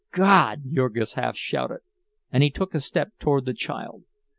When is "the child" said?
3.45-4.01